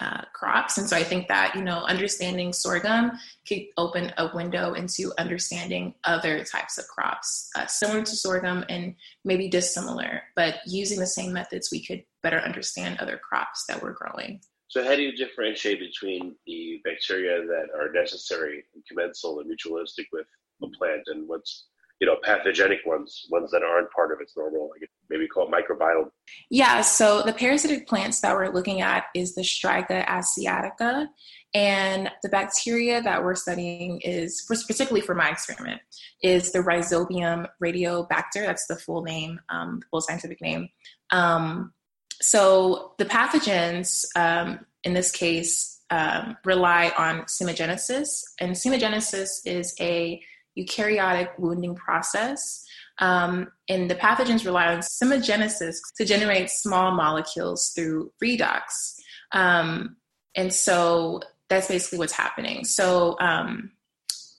uh, 0.00 0.22
crops. 0.32 0.78
And 0.78 0.88
so 0.88 0.96
I 0.96 1.02
think 1.02 1.28
that, 1.28 1.54
you 1.54 1.62
know, 1.62 1.82
understanding 1.84 2.52
sorghum 2.52 3.12
could 3.46 3.62
open 3.76 4.12
a 4.16 4.30
window 4.34 4.74
into 4.74 5.12
understanding 5.18 5.94
other 6.04 6.44
types 6.44 6.78
of 6.78 6.86
crops, 6.88 7.50
uh, 7.56 7.66
similar 7.66 8.02
to 8.02 8.16
sorghum 8.16 8.64
and 8.68 8.94
maybe 9.24 9.48
dissimilar, 9.48 10.22
but 10.36 10.56
using 10.66 11.00
the 11.00 11.06
same 11.06 11.32
methods, 11.32 11.70
we 11.72 11.84
could 11.84 12.04
better 12.22 12.38
understand 12.38 12.98
other 12.98 13.18
crops 13.18 13.64
that 13.66 13.82
we're 13.82 13.92
growing. 13.92 14.40
So, 14.68 14.84
how 14.84 14.94
do 14.94 15.02
you 15.02 15.16
differentiate 15.16 15.80
between 15.80 16.36
the 16.46 16.80
bacteria 16.84 17.40
that 17.46 17.68
are 17.74 17.90
necessary 17.90 18.64
and 18.74 18.84
commensal 18.86 19.40
and 19.40 19.50
mutualistic 19.50 20.06
with 20.12 20.26
a 20.62 20.66
plant 20.78 21.02
and 21.06 21.26
what's 21.26 21.68
you 22.00 22.06
know 22.06 22.16
pathogenic 22.22 22.80
ones 22.86 23.26
ones 23.30 23.50
that 23.50 23.62
aren't 23.62 23.90
part 23.90 24.12
of 24.12 24.20
its 24.20 24.36
normal 24.36 24.70
like 24.70 24.88
maybe 25.10 25.26
call 25.26 25.48
it 25.48 25.52
microbiome. 25.52 26.10
Yeah 26.50 26.80
so 26.80 27.22
the 27.22 27.32
parasitic 27.32 27.88
plants 27.88 28.20
that 28.20 28.34
we're 28.34 28.52
looking 28.52 28.80
at 28.80 29.04
is 29.14 29.34
the 29.34 29.42
striga 29.42 30.06
asiatica 30.06 31.08
and 31.54 32.10
the 32.22 32.28
bacteria 32.28 33.00
that 33.00 33.24
we're 33.24 33.34
studying 33.34 34.00
is 34.02 34.44
particularly 34.46 35.00
for 35.00 35.14
my 35.14 35.30
experiment 35.30 35.80
is 36.22 36.52
the 36.52 36.58
rhizobium 36.58 37.46
radiobacter. 37.62 38.44
That's 38.46 38.66
the 38.66 38.76
full 38.76 39.02
name 39.02 39.40
um, 39.48 39.80
the 39.80 39.86
full 39.90 40.00
scientific 40.02 40.40
name. 40.42 40.68
Um, 41.10 41.72
so 42.20 42.92
the 42.98 43.06
pathogens 43.06 44.04
um, 44.14 44.60
in 44.84 44.92
this 44.92 45.10
case 45.10 45.80
um, 45.90 46.36
rely 46.44 46.92
on 46.98 47.22
semagenesis 47.22 48.08
and 48.40 48.52
semagenesis 48.52 49.28
is 49.46 49.74
a 49.80 50.20
eukaryotic 50.58 51.38
wounding 51.38 51.74
process. 51.74 52.64
Um, 52.98 53.52
and 53.68 53.88
the 53.88 53.94
pathogens 53.94 54.44
rely 54.44 54.72
on 54.74 54.80
semagenesis 54.80 55.76
to 55.96 56.04
generate 56.04 56.50
small 56.50 56.92
molecules 56.92 57.72
through 57.74 58.12
redox. 58.22 58.96
Um, 59.32 59.96
and 60.34 60.52
so 60.52 61.20
that's 61.48 61.68
basically 61.68 61.98
what's 61.98 62.12
happening. 62.12 62.64
So 62.64 63.16
um, 63.20 63.70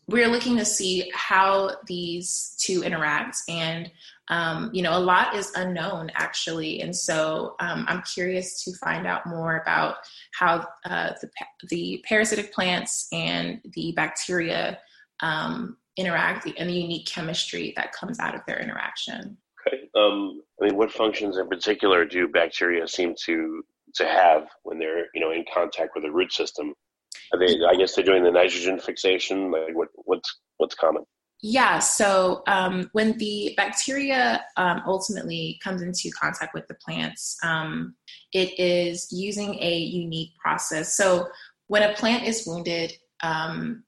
we're 0.07 0.27
looking 0.27 0.57
to 0.57 0.65
see 0.65 1.11
how 1.13 1.71
these 1.87 2.55
two 2.59 2.83
interact. 2.83 3.37
And, 3.47 3.91
um, 4.29 4.71
you 4.73 4.81
know, 4.81 4.97
a 4.97 4.99
lot 4.99 5.35
is 5.35 5.51
unknown 5.55 6.11
actually. 6.15 6.81
And 6.81 6.95
so 6.95 7.55
um, 7.59 7.85
I'm 7.87 8.01
curious 8.03 8.63
to 8.63 8.73
find 8.77 9.07
out 9.07 9.25
more 9.25 9.57
about 9.57 9.95
how 10.33 10.67
uh, 10.85 11.11
the, 11.21 11.29
the 11.69 12.03
parasitic 12.07 12.53
plants 12.53 13.07
and 13.11 13.61
the 13.73 13.93
bacteria 13.95 14.79
um, 15.21 15.77
interact 15.97 16.47
and 16.57 16.69
the 16.69 16.73
unique 16.73 17.07
chemistry 17.07 17.73
that 17.75 17.91
comes 17.91 18.19
out 18.19 18.35
of 18.35 18.41
their 18.47 18.59
interaction. 18.59 19.37
Okay. 19.67 19.89
Um, 19.95 20.41
I 20.61 20.65
mean, 20.65 20.77
what 20.77 20.91
functions 20.91 21.37
in 21.37 21.47
particular 21.47 22.05
do 22.05 22.27
bacteria 22.27 22.87
seem 22.87 23.15
to 23.25 23.63
to 23.95 24.05
have 24.05 24.47
when 24.63 24.79
they're 24.79 25.07
you 25.13 25.21
know 25.21 25.31
in 25.31 25.43
contact 25.53 25.91
with 25.95 26.03
the 26.03 26.11
root 26.11 26.31
system? 26.31 26.73
Are 27.33 27.39
they? 27.39 27.57
I 27.67 27.75
guess 27.75 27.95
they're 27.95 28.05
doing 28.05 28.23
the 28.23 28.31
nitrogen 28.31 28.79
fixation. 28.79 29.51
Like 29.51 29.75
what 29.75 29.89
what's 30.05 30.39
what's 30.57 30.75
common? 30.75 31.03
Yeah, 31.41 31.79
so 31.79 32.43
um, 32.47 32.89
when 32.91 33.17
the 33.17 33.53
bacteria 33.55 34.43
um, 34.57 34.81
ultimately 34.85 35.57
comes 35.63 35.81
into 35.81 36.09
contact 36.11 36.53
with 36.53 36.67
the 36.67 36.73
plants, 36.85 37.37
um, 37.43 37.95
it 38.33 38.59
is 38.59 39.07
using 39.09 39.55
a 39.61 39.77
unique 39.77 40.31
process. 40.37 40.97
So 40.97 41.27
when 41.67 41.83
a 41.83 41.93
plant 41.93 42.25
is 42.27 42.45
wounded, 42.45 42.93
um, 43.23 43.83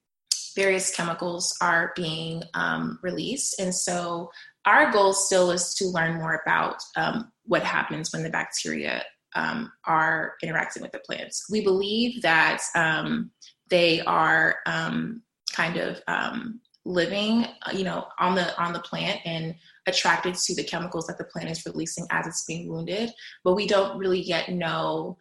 various 0.55 0.95
chemicals 0.95 1.57
are 1.61 1.93
being 1.95 2.43
um, 2.53 2.99
released. 3.01 3.59
And 3.59 3.73
so 3.73 4.31
our 4.65 4.91
goal 4.91 5.13
still 5.13 5.51
is 5.51 5.73
to 5.75 5.85
learn 5.85 6.15
more 6.15 6.41
about 6.45 6.81
um, 6.95 7.31
what 7.45 7.63
happens 7.63 8.11
when 8.13 8.23
the 8.23 8.29
bacteria 8.29 9.03
um, 9.35 9.71
are 9.85 10.33
interacting 10.43 10.83
with 10.83 10.91
the 10.91 10.99
plants. 10.99 11.47
We 11.49 11.61
believe 11.63 12.21
that 12.21 12.61
um, 12.75 13.31
they 13.69 14.01
are 14.01 14.57
um, 14.65 15.21
kind 15.53 15.77
of 15.77 16.01
um, 16.07 16.59
living, 16.85 17.45
you 17.73 17.83
know, 17.83 18.07
on 18.19 18.35
the 18.35 18.57
on 18.61 18.73
the 18.73 18.79
plant 18.79 19.21
and 19.25 19.55
attracted 19.87 20.35
to 20.35 20.55
the 20.55 20.63
chemicals 20.63 21.07
that 21.07 21.17
the 21.17 21.23
plant 21.23 21.49
is 21.49 21.65
releasing 21.65 22.05
as 22.11 22.27
it's 22.27 22.45
being 22.45 22.69
wounded. 22.69 23.11
But 23.43 23.55
we 23.55 23.67
don't 23.67 23.97
really 23.97 24.21
yet 24.21 24.49
know. 24.49 25.17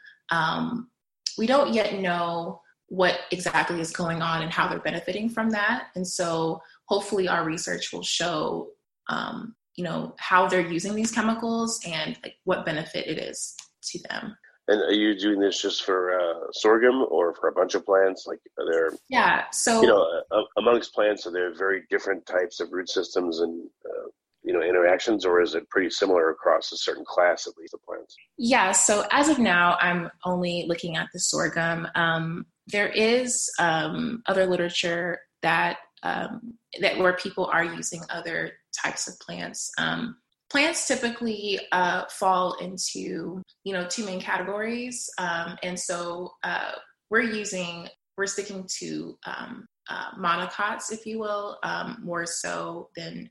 we 1.38 1.46
don't 1.46 1.72
yet 1.72 1.98
know 2.00 2.60
what 2.90 3.20
exactly 3.30 3.80
is 3.80 3.92
going 3.92 4.20
on 4.20 4.42
and 4.42 4.52
how 4.52 4.68
they're 4.68 4.80
benefiting 4.80 5.28
from 5.30 5.48
that. 5.50 5.86
And 5.94 6.06
so 6.06 6.60
hopefully 6.86 7.28
our 7.28 7.44
research 7.44 7.92
will 7.92 8.02
show, 8.02 8.68
um, 9.08 9.54
you 9.76 9.84
know, 9.84 10.14
how 10.18 10.48
they're 10.48 10.66
using 10.66 10.96
these 10.96 11.12
chemicals 11.12 11.80
and 11.86 12.18
like 12.24 12.34
what 12.44 12.66
benefit 12.66 13.06
it 13.06 13.18
is 13.18 13.56
to 13.92 14.00
them. 14.10 14.36
And 14.66 14.82
are 14.82 14.92
you 14.92 15.16
doing 15.18 15.38
this 15.38 15.62
just 15.62 15.84
for 15.84 16.18
uh, 16.18 16.52
sorghum 16.52 17.06
or 17.10 17.34
for 17.34 17.48
a 17.48 17.52
bunch 17.52 17.74
of 17.74 17.86
plants? 17.86 18.26
Like, 18.26 18.40
are 18.58 18.70
there? 18.70 18.92
Yeah. 19.08 19.44
So 19.50 19.82
you 19.82 19.88
know, 19.88 20.22
uh, 20.32 20.42
amongst 20.58 20.92
plants, 20.92 21.26
are 21.26 21.32
there 21.32 21.54
very 21.54 21.84
different 21.90 22.26
types 22.26 22.60
of 22.60 22.72
root 22.72 22.88
systems 22.88 23.40
and 23.40 23.68
uh, 23.84 24.08
you 24.42 24.52
know 24.52 24.62
interactions, 24.62 25.24
or 25.24 25.40
is 25.40 25.54
it 25.54 25.68
pretty 25.70 25.90
similar 25.90 26.30
across 26.30 26.70
a 26.70 26.76
certain 26.76 27.04
class 27.04 27.48
at 27.48 27.56
least 27.56 27.74
of 27.74 27.82
plants? 27.82 28.14
Yeah. 28.38 28.70
So 28.70 29.06
as 29.10 29.28
of 29.28 29.40
now, 29.40 29.76
I'm 29.80 30.08
only 30.24 30.66
looking 30.68 30.96
at 30.96 31.08
the 31.12 31.18
sorghum. 31.18 31.88
Um, 31.96 32.46
there 32.70 32.88
is 32.88 33.50
um, 33.58 34.22
other 34.26 34.46
literature 34.46 35.20
that 35.42 35.78
um, 36.02 36.54
that 36.80 36.98
where 36.98 37.12
people 37.14 37.46
are 37.46 37.64
using 37.64 38.02
other 38.08 38.52
types 38.82 39.08
of 39.08 39.18
plants. 39.20 39.70
Um, 39.78 40.16
plants 40.48 40.88
typically 40.88 41.60
uh, 41.72 42.04
fall 42.10 42.54
into 42.54 43.42
you 43.64 43.72
know 43.72 43.86
two 43.88 44.04
main 44.04 44.20
categories, 44.20 45.08
um, 45.18 45.56
and 45.62 45.78
so 45.78 46.32
uh, 46.42 46.72
we're 47.10 47.20
using 47.20 47.88
we're 48.16 48.26
sticking 48.26 48.68
to 48.78 49.16
um, 49.24 49.66
uh, 49.88 50.12
monocots, 50.18 50.92
if 50.92 51.06
you 51.06 51.18
will, 51.18 51.58
um, 51.62 51.98
more 52.02 52.26
so 52.26 52.90
than 52.96 53.30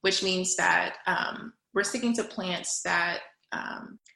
which 0.00 0.22
means 0.22 0.56
that 0.56 0.96
we're 1.74 1.84
sticking 1.84 2.14
to 2.14 2.24
plants 2.24 2.82
that 2.82 3.20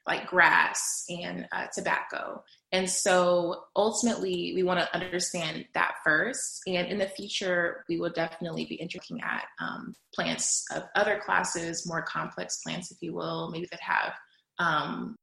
like 0.07 0.27
grass 0.27 1.05
and 1.09 1.47
uh, 1.51 1.67
tobacco. 1.73 2.43
And 2.73 2.89
so 2.89 3.65
ultimately, 3.75 4.53
we 4.55 4.63
want 4.63 4.79
to 4.79 4.95
understand 4.95 5.65
that 5.75 5.93
first. 6.03 6.63
And 6.65 6.87
in 6.87 6.97
the 6.97 7.07
future, 7.07 7.85
we 7.87 7.99
will 7.99 8.09
definitely 8.09 8.65
be 8.65 8.81
looking 8.93 9.21
at 9.21 9.45
um, 9.61 9.93
plants 10.13 10.65
of 10.75 10.83
other 10.95 11.21
classes, 11.23 11.87
more 11.87 12.01
complex 12.01 12.61
plants, 12.63 12.91
if 12.91 12.97
you 13.01 13.13
will, 13.13 13.51
maybe 13.51 13.67
that 13.69 13.79
have 13.79 14.13
um, 14.57 15.15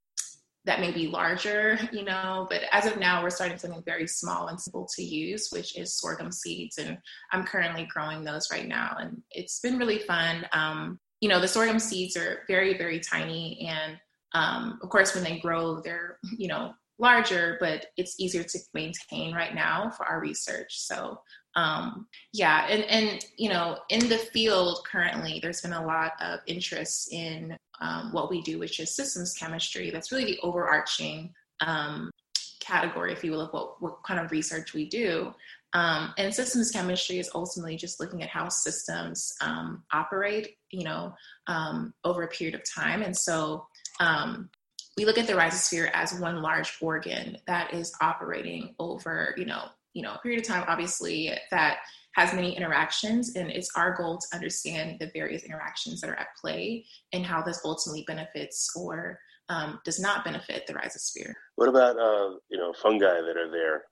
that 0.64 0.80
may 0.80 0.92
be 0.92 1.08
larger, 1.08 1.76
you 1.92 2.04
know. 2.04 2.46
But 2.48 2.62
as 2.70 2.86
of 2.86 2.98
now, 2.98 3.22
we're 3.22 3.30
starting 3.30 3.58
something 3.58 3.82
very 3.84 4.06
small 4.06 4.46
and 4.46 4.60
simple 4.60 4.88
to 4.94 5.02
use, 5.02 5.48
which 5.50 5.76
is 5.76 5.98
sorghum 5.98 6.30
seeds. 6.30 6.78
And 6.78 6.98
I'm 7.32 7.44
currently 7.44 7.88
growing 7.92 8.22
those 8.22 8.48
right 8.52 8.68
now. 8.68 8.96
And 9.00 9.22
it's 9.30 9.58
been 9.60 9.78
really 9.78 10.00
fun. 10.00 10.46
Um, 10.52 11.00
you 11.20 11.28
know, 11.28 11.40
the 11.40 11.48
sorghum 11.48 11.80
seeds 11.80 12.16
are 12.16 12.42
very, 12.46 12.78
very 12.78 13.00
tiny. 13.00 13.68
And 13.68 13.98
um, 14.32 14.78
of 14.82 14.88
course, 14.90 15.14
when 15.14 15.24
they 15.24 15.38
grow, 15.38 15.80
they're, 15.80 16.18
you 16.36 16.46
know, 16.46 16.74
larger, 17.00 17.56
but 17.60 17.86
it's 17.96 18.20
easier 18.20 18.44
to 18.44 18.58
maintain 18.74 19.34
right 19.34 19.54
now 19.54 19.90
for 19.90 20.06
our 20.06 20.20
research. 20.20 20.78
So 20.78 21.20
um, 21.56 22.06
yeah, 22.32 22.66
and 22.68 22.84
and 22.84 23.24
you 23.36 23.48
know, 23.48 23.78
in 23.88 24.08
the 24.08 24.18
field 24.18 24.86
currently, 24.90 25.40
there's 25.42 25.62
been 25.62 25.72
a 25.72 25.84
lot 25.84 26.12
of 26.20 26.40
interest 26.46 27.12
in 27.12 27.56
um, 27.80 28.12
what 28.12 28.30
we 28.30 28.42
do, 28.42 28.58
which 28.58 28.78
is 28.78 28.94
systems 28.94 29.34
chemistry. 29.34 29.90
That's 29.90 30.12
really 30.12 30.26
the 30.26 30.38
overarching 30.42 31.32
um, 31.60 32.10
category, 32.60 33.12
if 33.12 33.24
you 33.24 33.32
will, 33.32 33.40
of 33.40 33.52
what, 33.52 33.82
what 33.82 34.02
kind 34.04 34.20
of 34.20 34.30
research 34.30 34.74
we 34.74 34.88
do. 34.88 35.34
Um, 35.72 36.12
and 36.18 36.34
systems 36.34 36.70
chemistry 36.70 37.18
is 37.18 37.30
ultimately 37.34 37.76
just 37.76 38.00
looking 38.00 38.22
at 38.22 38.28
how 38.28 38.48
systems 38.48 39.32
um, 39.40 39.84
operate, 39.92 40.56
you 40.70 40.84
know, 40.84 41.14
um, 41.46 41.94
over 42.04 42.22
a 42.22 42.28
period 42.28 42.54
of 42.54 42.62
time. 42.68 43.02
And 43.02 43.16
so 43.16 43.66
um, 44.00 44.50
we 44.96 45.04
look 45.04 45.18
at 45.18 45.26
the 45.26 45.32
rhizosphere 45.32 45.90
as 45.92 46.18
one 46.18 46.42
large 46.42 46.76
organ 46.80 47.36
that 47.46 47.72
is 47.72 47.92
operating 48.00 48.74
over, 48.78 49.34
you 49.36 49.44
know, 49.44 49.64
you 49.94 50.02
know, 50.02 50.14
a 50.14 50.18
period 50.18 50.40
of 50.40 50.46
time, 50.46 50.64
obviously, 50.68 51.32
that 51.50 51.78
has 52.14 52.32
many 52.34 52.56
interactions. 52.56 53.34
And 53.36 53.50
it's 53.50 53.70
our 53.76 53.94
goal 53.96 54.18
to 54.18 54.36
understand 54.36 54.98
the 55.00 55.10
various 55.12 55.42
interactions 55.42 56.00
that 56.00 56.10
are 56.10 56.18
at 56.18 56.28
play 56.40 56.84
and 57.12 57.24
how 57.24 57.42
this 57.42 57.60
ultimately 57.64 58.04
benefits 58.06 58.70
or 58.76 59.18
um, 59.48 59.80
does 59.84 59.98
not 59.98 60.24
benefit 60.24 60.66
the 60.66 60.74
rhizosphere. 60.74 61.32
What 61.56 61.68
about, 61.68 61.98
uh, 61.98 62.36
you 62.50 62.58
know, 62.58 62.72
fungi 62.80 63.20
that 63.20 63.36
are 63.36 63.50
there? 63.50 63.84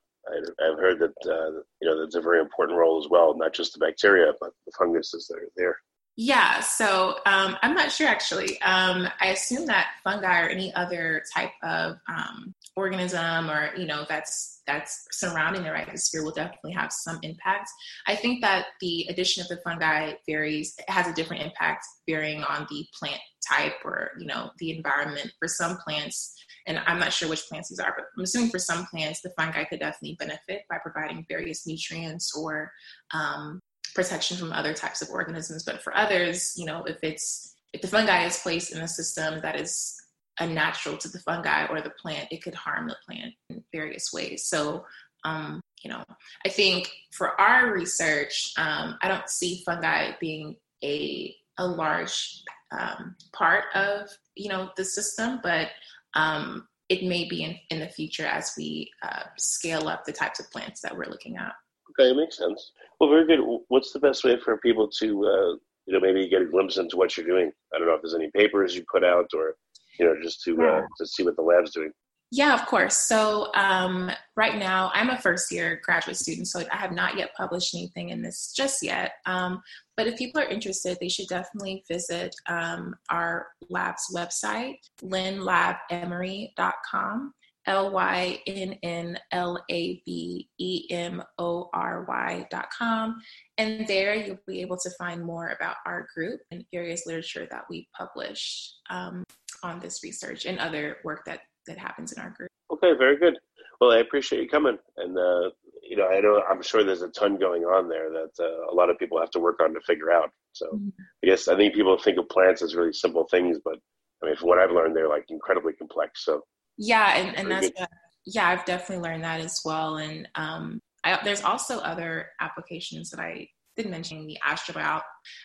I, 0.60 0.66
have 0.66 0.78
heard 0.78 0.98
that, 1.00 1.14
uh, 1.26 1.62
you 1.80 1.88
know, 1.88 2.00
that's 2.00 2.14
a 2.14 2.20
very 2.20 2.40
important 2.40 2.78
role 2.78 3.02
as 3.02 3.08
well, 3.08 3.36
not 3.36 3.54
just 3.54 3.72
the 3.72 3.78
bacteria, 3.78 4.32
but 4.40 4.50
the 4.66 4.72
funguses 4.78 5.26
that 5.28 5.38
are 5.38 5.48
there. 5.56 5.76
Yeah, 6.20 6.58
so 6.58 7.18
um, 7.26 7.56
I'm 7.62 7.76
not 7.76 7.92
sure 7.92 8.08
actually. 8.08 8.60
Um, 8.62 9.06
I 9.20 9.28
assume 9.28 9.66
that 9.66 9.90
fungi 10.02 10.40
or 10.40 10.48
any 10.48 10.74
other 10.74 11.22
type 11.32 11.52
of 11.62 11.98
um, 12.08 12.52
organism 12.74 13.48
or 13.48 13.70
you 13.76 13.86
know 13.86 14.04
that's 14.08 14.62
that's 14.66 15.06
surrounding 15.12 15.62
the 15.62 15.68
rhizosphere 15.68 16.24
will 16.24 16.32
definitely 16.32 16.72
have 16.72 16.92
some 16.92 17.20
impact. 17.22 17.70
I 18.08 18.16
think 18.16 18.40
that 18.40 18.66
the 18.80 19.06
addition 19.08 19.42
of 19.42 19.48
the 19.48 19.58
fungi 19.58 20.14
varies 20.26 20.74
it 20.76 20.90
has 20.90 21.06
a 21.06 21.14
different 21.14 21.44
impact 21.44 21.86
varying 22.08 22.42
on 22.42 22.66
the 22.68 22.84
plant 22.98 23.20
type 23.48 23.74
or 23.84 24.10
you 24.18 24.26
know 24.26 24.50
the 24.58 24.76
environment. 24.76 25.30
For 25.38 25.46
some 25.46 25.76
plants, 25.76 26.34
and 26.66 26.80
I'm 26.84 26.98
not 26.98 27.12
sure 27.12 27.28
which 27.28 27.46
plants 27.48 27.68
these 27.68 27.78
are, 27.78 27.94
but 27.96 28.06
I'm 28.16 28.24
assuming 28.24 28.50
for 28.50 28.58
some 28.58 28.86
plants 28.86 29.20
the 29.20 29.30
fungi 29.38 29.62
could 29.62 29.78
definitely 29.78 30.16
benefit 30.18 30.62
by 30.68 30.78
providing 30.78 31.24
various 31.28 31.64
nutrients 31.64 32.36
or 32.36 32.72
um, 33.14 33.60
protection 33.94 34.36
from 34.36 34.52
other 34.52 34.74
types 34.74 35.02
of 35.02 35.10
organisms. 35.10 35.64
But 35.64 35.82
for 35.82 35.96
others, 35.96 36.54
you 36.56 36.66
know, 36.66 36.84
if 36.84 36.98
it's 37.02 37.54
if 37.72 37.82
the 37.82 37.88
fungi 37.88 38.24
is 38.24 38.38
placed 38.38 38.72
in 38.72 38.80
a 38.80 38.88
system 38.88 39.40
that 39.42 39.60
is 39.60 39.96
unnatural 40.40 40.96
to 40.96 41.08
the 41.08 41.18
fungi 41.18 41.66
or 41.66 41.80
the 41.80 41.90
plant, 41.90 42.28
it 42.30 42.42
could 42.42 42.54
harm 42.54 42.88
the 42.88 42.96
plant 43.06 43.34
in 43.50 43.62
various 43.72 44.12
ways. 44.12 44.44
So, 44.44 44.84
um, 45.24 45.60
you 45.82 45.90
know, 45.90 46.02
I 46.46 46.48
think 46.48 46.90
for 47.12 47.38
our 47.40 47.72
research, 47.72 48.52
um, 48.56 48.96
I 49.02 49.08
don't 49.08 49.28
see 49.28 49.62
fungi 49.64 50.12
being 50.20 50.56
a 50.82 51.34
a 51.58 51.66
large 51.66 52.42
um, 52.70 53.16
part 53.32 53.64
of 53.74 54.08
you 54.34 54.48
know 54.48 54.70
the 54.76 54.84
system, 54.84 55.40
but 55.42 55.68
um, 56.14 56.66
it 56.88 57.04
may 57.04 57.28
be 57.28 57.44
in, 57.44 57.56
in 57.70 57.80
the 57.80 57.88
future 57.88 58.26
as 58.26 58.54
we 58.56 58.90
uh, 59.02 59.24
scale 59.36 59.88
up 59.88 60.04
the 60.04 60.12
types 60.12 60.40
of 60.40 60.50
plants 60.50 60.80
that 60.80 60.96
we're 60.96 61.10
looking 61.10 61.36
at. 61.36 61.52
Okay, 61.90 62.10
it 62.10 62.16
makes 62.16 62.38
sense. 62.38 62.72
Well, 63.00 63.10
very 63.10 63.26
good. 63.26 63.40
What's 63.68 63.92
the 63.92 64.00
best 64.00 64.24
way 64.24 64.38
for 64.38 64.56
people 64.58 64.88
to, 64.98 65.06
uh, 65.06 65.56
you 65.86 65.92
know, 65.92 66.00
maybe 66.00 66.28
get 66.28 66.42
a 66.42 66.46
glimpse 66.46 66.78
into 66.78 66.96
what 66.96 67.16
you're 67.16 67.26
doing? 67.26 67.52
I 67.74 67.78
don't 67.78 67.86
know 67.86 67.94
if 67.94 68.02
there's 68.02 68.14
any 68.14 68.30
papers 68.30 68.74
you 68.74 68.84
put 68.90 69.04
out 69.04 69.28
or, 69.34 69.54
you 69.98 70.06
know, 70.06 70.14
just 70.22 70.42
to 70.44 70.60
uh, 70.62 70.82
to 70.98 71.06
see 71.06 71.22
what 71.22 71.36
the 71.36 71.42
lab's 71.42 71.72
doing. 71.72 71.92
Yeah, 72.30 72.52
of 72.52 72.66
course. 72.66 72.94
So 72.94 73.50
um, 73.54 74.10
right 74.36 74.58
now, 74.58 74.90
I'm 74.92 75.08
a 75.08 75.16
first 75.16 75.50
year 75.50 75.80
graduate 75.82 76.18
student, 76.18 76.46
so 76.46 76.62
I 76.70 76.76
have 76.76 76.92
not 76.92 77.16
yet 77.16 77.34
published 77.34 77.74
anything 77.74 78.10
in 78.10 78.20
this 78.20 78.52
just 78.54 78.82
yet. 78.82 79.12
Um, 79.24 79.62
but 79.96 80.06
if 80.06 80.18
people 80.18 80.42
are 80.42 80.48
interested, 80.48 80.98
they 81.00 81.08
should 81.08 81.28
definitely 81.28 81.84
visit 81.88 82.36
um, 82.46 82.94
our 83.08 83.46
lab's 83.70 84.12
website, 84.14 84.76
lynnlabemory.com. 85.02 87.32
L 87.68 87.92
Y 87.92 88.40
N 88.46 88.74
N 88.82 89.18
L 89.30 89.62
A 89.70 90.02
B 90.04 90.48
E 90.58 90.86
M 90.90 91.22
O 91.38 91.68
R 91.72 92.04
Y 92.08 92.46
dot 92.50 92.68
com. 92.76 93.20
And 93.58 93.86
there 93.86 94.14
you'll 94.14 94.38
be 94.46 94.62
able 94.62 94.78
to 94.78 94.90
find 94.98 95.22
more 95.22 95.48
about 95.48 95.76
our 95.86 96.06
group 96.14 96.40
and 96.50 96.64
various 96.72 97.06
literature 97.06 97.46
that 97.50 97.64
we 97.68 97.88
publish 97.96 98.72
um, 98.90 99.22
on 99.62 99.78
this 99.80 100.00
research 100.02 100.46
and 100.46 100.58
other 100.58 100.96
work 101.04 101.24
that, 101.26 101.40
that 101.66 101.78
happens 101.78 102.12
in 102.12 102.22
our 102.22 102.30
group. 102.30 102.50
Okay, 102.72 102.92
very 102.98 103.18
good. 103.18 103.38
Well, 103.80 103.92
I 103.92 103.98
appreciate 103.98 104.42
you 104.42 104.48
coming. 104.48 104.78
And, 104.96 105.16
uh, 105.16 105.50
you 105.82 105.96
know, 105.96 106.08
I 106.08 106.20
know 106.20 106.42
I'm 106.50 106.62
sure 106.62 106.82
there's 106.82 107.02
a 107.02 107.08
ton 107.08 107.38
going 107.38 107.62
on 107.62 107.88
there 107.88 108.10
that 108.10 108.32
uh, 108.40 108.72
a 108.72 108.74
lot 108.74 108.90
of 108.90 108.98
people 108.98 109.20
have 109.20 109.30
to 109.30 109.40
work 109.40 109.60
on 109.62 109.74
to 109.74 109.80
figure 109.86 110.10
out. 110.10 110.30
So 110.52 110.66
mm-hmm. 110.66 110.88
I 111.22 111.26
guess 111.26 111.48
I 111.48 111.56
think 111.56 111.74
people 111.74 111.98
think 111.98 112.18
of 112.18 112.28
plants 112.28 112.62
as 112.62 112.74
really 112.74 112.92
simple 112.92 113.26
things, 113.30 113.58
but 113.64 113.78
I 114.22 114.26
mean, 114.26 114.36
from 114.36 114.48
what 114.48 114.58
I've 114.58 114.72
learned, 114.72 114.96
they're 114.96 115.08
like 115.08 115.26
incredibly 115.28 115.74
complex. 115.74 116.24
So 116.24 116.42
yeah, 116.78 117.16
and, 117.16 117.36
and 117.36 117.50
that's 117.50 117.70
what, 117.76 117.90
yeah, 118.24 118.48
I've 118.48 118.64
definitely 118.64 119.02
learned 119.08 119.24
that 119.24 119.40
as 119.40 119.60
well. 119.64 119.96
And 119.96 120.28
um, 120.34 120.80
I, 121.04 121.18
there's 121.24 121.42
also 121.42 121.78
other 121.78 122.28
applications 122.40 123.10
that 123.10 123.20
I 123.20 123.48
did 123.76 123.90
mention 123.90 124.26
the 124.26 124.38
astrobio- 124.46 125.02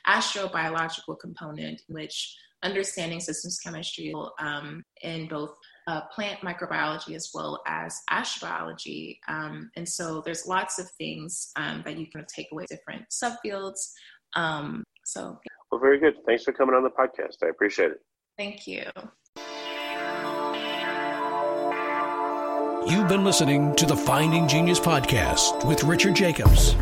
astrobiological 0.08 1.20
component, 1.20 1.82
which 1.88 2.36
understanding 2.64 3.20
systems 3.20 3.60
chemistry 3.60 4.14
um, 4.40 4.84
in 5.02 5.28
both 5.28 5.56
uh, 5.88 6.02
plant 6.16 6.40
microbiology 6.42 7.14
as 7.16 7.30
well 7.34 7.62
as 7.68 8.00
astrobiology. 8.10 9.18
Um, 9.28 9.70
and 9.76 9.88
so 9.88 10.22
there's 10.26 10.48
lots 10.48 10.80
of 10.80 10.90
things 10.92 11.52
um, 11.58 11.84
that 11.86 11.98
you 11.98 12.08
can 12.08 12.26
take 12.34 12.48
away 12.52 12.66
different 12.70 13.04
subfields. 13.12 13.92
Um, 14.36 14.84
so, 15.04 15.40
well, 15.72 15.82
very 15.82 16.00
good. 16.00 16.16
Thanks 16.26 16.44
for 16.44 16.54
coming 16.54 16.76
on 16.76 16.84
the 16.84 16.90
podcast. 16.90 17.44
I 17.44 17.50
appreciate 17.50 17.92
it. 17.92 18.02
Thank 18.38 18.66
you. 18.66 18.84
You've 22.88 23.08
been 23.08 23.24
listening 23.24 23.76
to 23.76 23.86
the 23.86 23.96
Finding 23.96 24.48
Genius 24.48 24.80
podcast 24.80 25.64
with 25.66 25.84
Richard 25.84 26.16
Jacobs. 26.16 26.76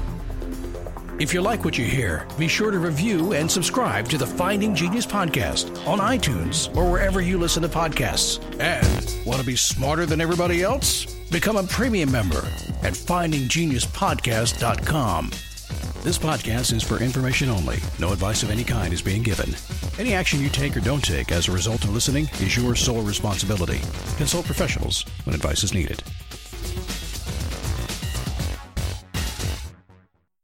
If 1.20 1.34
you 1.34 1.42
like 1.42 1.64
what 1.66 1.78
you 1.78 1.86
hear, 1.86 2.26
be 2.38 2.48
sure 2.48 2.72
to 2.72 2.80
review 2.80 3.34
and 3.34 3.50
subscribe 3.50 4.08
to 4.10 4.18
the 4.18 4.26
Finding 4.26 4.74
Genius 4.74 5.06
podcast 5.06 5.86
on 5.88 6.00
iTunes 6.00 6.74
or 6.76 6.90
wherever 6.90 7.22
you 7.22 7.38
listen 7.38 7.62
to 7.64 7.70
podcasts. 7.70 8.40
And 8.60 9.26
want 9.26 9.40
to 9.40 9.46
be 9.46 9.56
smarter 9.56 10.06
than 10.06 10.22
everybody 10.22 10.64
else? 10.64 11.06
Become 11.30 11.58
a 11.58 11.64
premium 11.64 12.12
member 12.12 12.44
at 12.84 12.94
findinggeniuspodcast.com. 12.94 15.30
This 16.04 16.18
podcast 16.18 16.74
is 16.74 16.84
for 16.84 17.02
information 17.02 17.50
only. 17.50 17.78
No 18.00 18.12
advice 18.12 18.44
of 18.44 18.50
any 18.50 18.64
kind 18.64 18.94
is 18.94 19.02
being 19.02 19.24
given. 19.24 19.54
Any 20.02 20.16
action 20.16 20.42
you 20.42 20.50
take 20.50 20.76
or 20.76 20.80
don't 20.80 21.04
take 21.04 21.32
as 21.32 21.48
a 21.48 21.52
result 21.52 21.84
of 21.84 21.92
listening 21.92 22.24
is 22.40 22.58
your 22.58 22.76
sole 22.76 23.04
responsibility. 23.04 23.82
Consult 24.18 24.48
professionals 24.48 25.06
when 25.26 25.36
advice 25.36 25.64
is 25.64 25.76
needed. 25.76 26.02